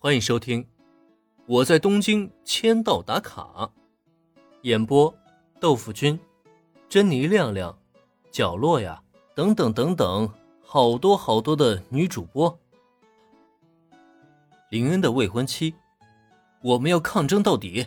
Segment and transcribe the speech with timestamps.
[0.00, 0.62] 欢迎收听
[1.44, 3.42] 《我在东京签到打卡》，
[4.62, 5.12] 演播：
[5.58, 6.16] 豆腐君、
[6.88, 7.76] 珍妮亮亮、
[8.30, 9.02] 角落呀，
[9.34, 10.32] 等等等等，
[10.64, 12.56] 好多好多的女主播。
[14.70, 15.74] 林恩的未婚妻，
[16.62, 17.84] 我们要抗争到底。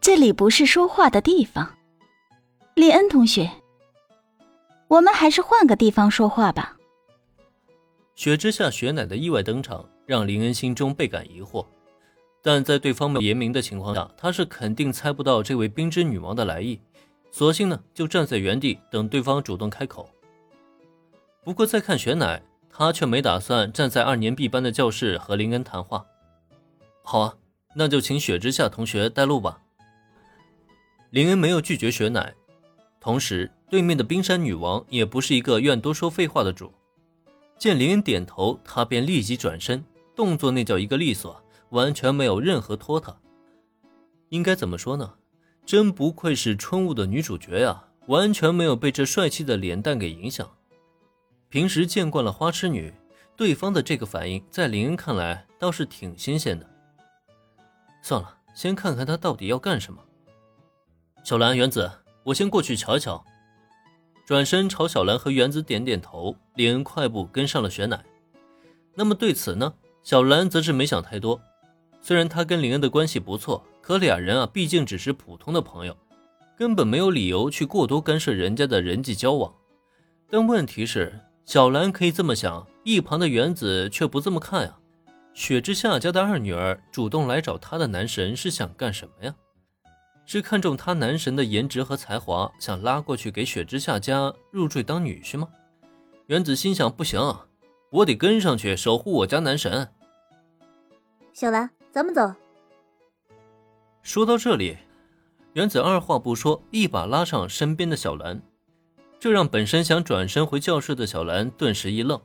[0.00, 1.76] 这里不是说话的地方，
[2.76, 3.50] 林恩同学，
[4.86, 6.76] 我们还是换个地方说话吧。
[8.14, 9.84] 雪之下雪乃的意外登场。
[10.10, 11.64] 让林恩心中倍感疑惑，
[12.42, 16.80] 但在对方没有言明的情况下，他是肯定猜不到这位冰之女王的来意，
[17.30, 20.10] 索性呢就站在原地等对方主动开口。
[21.44, 26.04] 不过再看雪乃，他却没打算站在二年 B 班的教室和林恩谈话。
[27.04, 27.36] 好啊，
[27.76, 29.60] 那就请雪之下同学带路吧。
[31.10, 32.34] 林恩没有拒绝雪乃，
[32.98, 36.72] 同时对面的冰山女王也不是一个愿多说废话的主，
[37.56, 39.84] 见林恩点头，他便立即转身。
[40.20, 43.18] 动作那叫一个利索，完全没有任何拖沓。
[44.28, 45.14] 应该怎么说呢？
[45.64, 50.46] 真不愧是春雾的女主角呀，完全没有被这帅气的脸蛋给影响。
[51.48, 52.92] 平时见惯了花痴女，
[53.34, 56.68] 对方的这个反应，在林恩看来倒是挺新鲜的。
[58.02, 60.04] 算了，先看看他到底要干什么。
[61.24, 61.90] 小兰、原子，
[62.24, 63.24] 我先过去瞧一瞧。
[64.26, 68.04] 转身朝小兰和原子点点头，林恩快步跟上了雪乃。
[68.94, 69.72] 那么对此呢？
[70.02, 71.40] 小兰则是没想太多，
[72.00, 75.96] 虽然她跟林恩的关系不错，可俩人啊毕竟只是普通的朋友，
[76.56, 79.54] 根本没有理由去过多干涉人家的人际交往。
[80.28, 84.76] 但问题是，小兰可以这么想，一旁的原子却不这么看呀。
[85.34, 89.34] 雪之下家的二女儿主动来找他的男神是想干什么呀？
[90.26, 95.48] 是看中他男神的颜值和才华，想拉过去给雪之下家入赘当女婿吗？
[96.26, 97.20] 原子心想：不行。
[97.90, 99.88] 我得跟上去守护我家男神。
[101.32, 102.32] 小兰，咱们走。
[104.02, 104.78] 说到这里，
[105.54, 108.40] 原子二话不说，一把拉上身边的小兰，
[109.18, 112.20] 这让本身想转身回教室的小兰顿时一愣。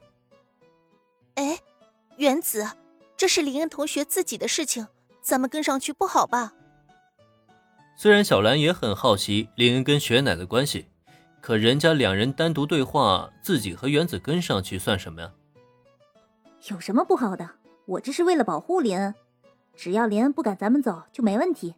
[1.35, 1.59] 哎，
[2.17, 2.67] 原子，
[3.17, 4.87] 这是林恩同学自己的事情，
[5.21, 6.53] 咱们跟上去不好吧？
[7.97, 10.85] 虽然小兰也很好奇林恩跟雪乃的关系，
[11.41, 15.31] 可人家两人单独对话，自己和原子跟上去算什么呀？
[16.69, 17.47] 有什么不好的？
[17.85, 19.13] 我这是为了保护林恩，
[19.75, 21.75] 只要林恩不赶咱们走就没问题。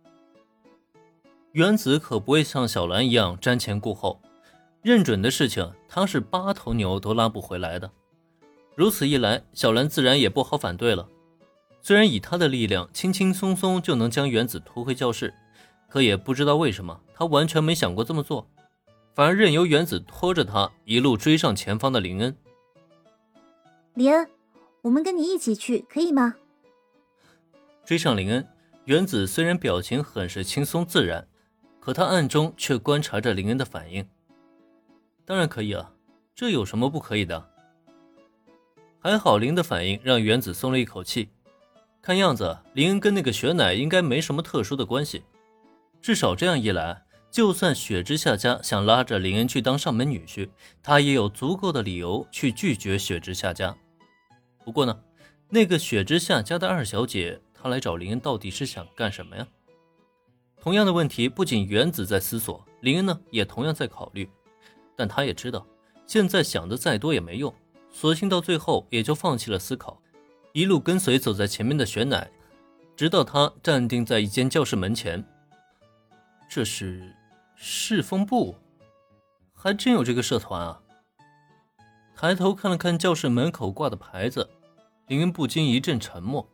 [1.51, 4.21] 原子可不会像小兰一样瞻前顾后，
[4.81, 7.91] 认准的事情他是八头牛都拉不回来的。
[8.75, 11.09] 如此一来，小兰自然也不好反对了。
[11.81, 15.33] 虽然以他的力量轻轻松松就能将原子拖回教室，
[15.89, 18.47] 可也不知道为什么他完全没想过这么做，
[19.13, 22.37] 反而任由原子拖着他一路追上前方的林恩。
[23.95, 24.29] 林恩。
[24.87, 26.35] 我们跟你一起去，可以吗？
[27.83, 28.47] 追上林恩，
[28.85, 31.27] 原子虽然表情很是轻松自然，
[31.81, 34.07] 可他暗中却观察着林恩的反应。
[35.25, 35.91] 当然可以啊，
[36.33, 37.49] 这有什么不可以的？
[38.99, 41.29] 还好林的反应让原子松了一口气。
[42.01, 45.23] 看样子林恩跟那个雪乃应该没什么特殊的关系，
[46.01, 50.47] 至少这样一来，就算雪之下家想拉着林恩去当上门女婿，
[50.81, 53.75] 他也有足够的理由去拒绝雪之下家。
[54.67, 54.99] 不过呢，
[55.47, 59.47] 那个雪之下家的二小姐，她来找林恩到底是想干什么呀？
[60.59, 64.29] 同样的问题，不仅原子在思索，林恩呢也同样在考虑。
[64.93, 65.65] 但他也知道，
[66.05, 67.55] 现在想的再多也没用，
[67.93, 70.01] 索性到最后也就放弃了思考，
[70.51, 72.29] 一路跟随走在前面的雪乃，
[72.97, 75.23] 直到他站定在一间教室门前。
[76.49, 77.15] 这是
[77.55, 78.57] 侍风部，
[79.53, 80.81] 还真有这个社团啊！
[82.13, 84.49] 抬头看了看教室门口挂的牌子。
[85.07, 86.47] 林恩不禁一阵沉默。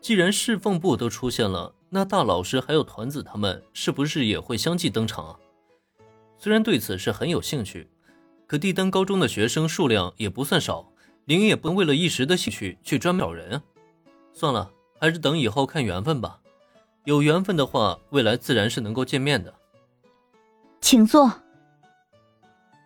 [0.00, 5.38] 既然侍奉部都出现了，那大老师还有团子他们是不是也会相继登场啊？
[6.38, 7.88] 虽然对此是很有兴趣，
[8.46, 10.90] 可帝丹高中的学生数量也不算少，
[11.26, 13.62] 林恩也不能为了一时的兴趣去专门找人啊。
[14.32, 16.40] 算了，还是等以后看缘分吧。
[17.04, 19.54] 有缘分的话，未来自然是能够见面的。
[20.80, 21.30] 请坐。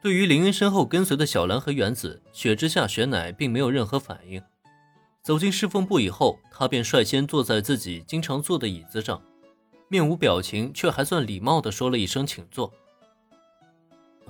[0.02, 4.42] 对于林恩身后跟随的小兰和原子，雪之下雪乃并没有任何反应。
[5.26, 9.20] 走进侍奉部以后，他便率先坐在自己经常坐的椅子上，
[9.88, 12.72] 面无表情，却还算礼貌地说了一声“请坐”。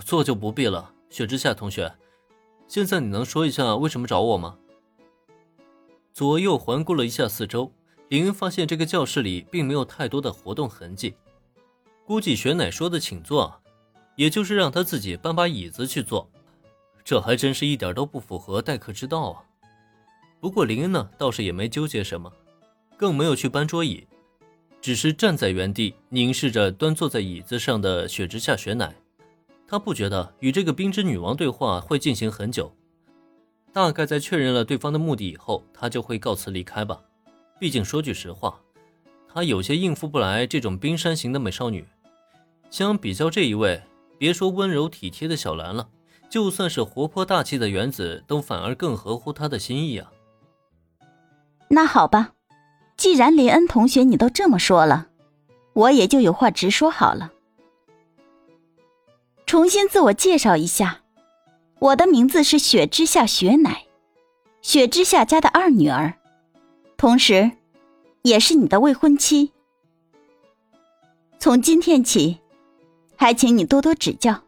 [0.02, 1.94] 坐就不必了，雪之下同学，
[2.66, 4.56] 现在你能说一下为什么找我吗？
[6.14, 7.70] 左右环顾了一下四周，
[8.08, 11.14] 林恩发现这个教室里并没有太多的活动痕迹，
[12.06, 13.60] 估计雪乃说的“请坐”，
[14.16, 16.26] 也就是让他自己搬把椅子去坐，
[17.04, 19.42] 这还真是一点都不符合待客之道啊。
[20.46, 22.32] 不过林恩呢，倒是也没纠结什么，
[22.96, 24.06] 更没有去搬桌椅，
[24.80, 28.94] 只是站在原地凝视着端坐在椅子上的雪之下雪乃。
[29.66, 32.72] 他不觉得与这个冰之女王对话会进行很久，
[33.72, 37.00] 大概在确认了对方的目的以后，他就会告辞离开吧。
[37.58, 38.60] 毕竟说句实话，
[39.28, 41.84] 他有些应付不来这种冰山型的美少女。
[42.70, 43.82] 相比较这一位，
[44.16, 45.88] 别说温柔体贴的小兰了，
[46.30, 50.12] 就算是活泼大气的原子，都反而更合乎他的心意啊。
[51.68, 52.32] 那好吧，
[52.96, 55.08] 既然林恩同学你都这么说了，
[55.72, 57.32] 我也就有话直说好了。
[59.44, 61.02] 重新自我介绍一下，
[61.78, 63.84] 我的名字是雪之下雪乃，
[64.62, 66.14] 雪之下家的二女儿，
[66.96, 67.52] 同时，
[68.22, 69.52] 也是你的未婚妻。
[71.38, 72.40] 从今天起，
[73.16, 74.42] 还请你多多指教。